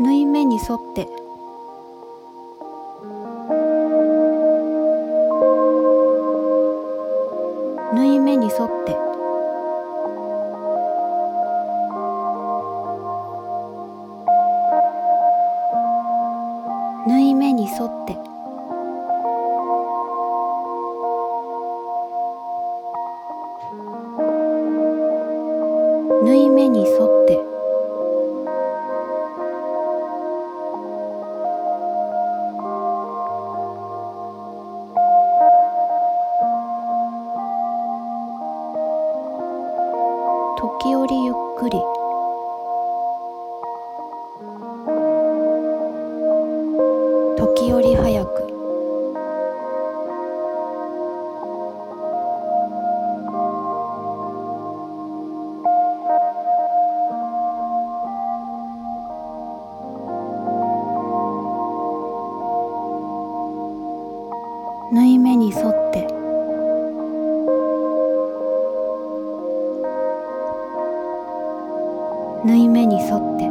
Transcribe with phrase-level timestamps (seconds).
[0.00, 1.06] 縫い目に沿って。
[7.92, 8.96] 縫い目に沿って。
[17.06, 18.16] 縫い目に沿って。
[26.24, 27.41] 縫い目に沿って。
[40.62, 41.76] 時折ゆっくり。
[47.36, 48.46] 時折早く。
[64.92, 66.21] 縫い目に沿って。
[72.44, 73.48] 縫い目に沿って。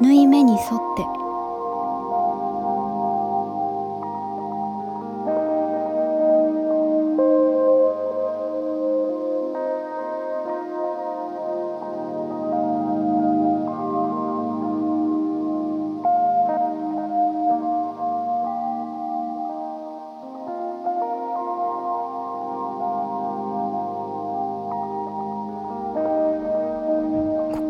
[0.00, 0.60] 縫い目に沿っ
[0.96, 1.23] て。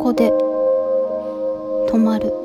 [0.05, 0.29] ここで
[1.91, 2.44] 止まる。